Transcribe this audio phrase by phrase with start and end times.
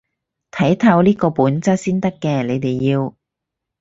[0.49, 3.15] 睇透呢個本質先得嘅，你哋要